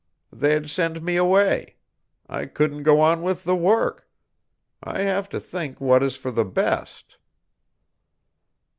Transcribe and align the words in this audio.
They'd 0.33 0.67
send 0.67 1.03
me 1.03 1.15
away. 1.15 1.75
I 2.27 2.47
couldn't 2.47 2.81
go 2.81 3.01
on 3.01 3.21
with 3.21 3.43
the 3.43 3.55
work. 3.55 4.09
I 4.81 5.01
have 5.01 5.29
to 5.29 5.39
think 5.39 5.79
what 5.79 6.01
is 6.01 6.15
for 6.15 6.31
the 6.31 6.43
best." 6.43 7.17